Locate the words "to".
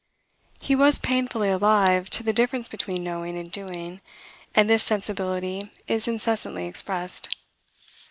2.09-2.23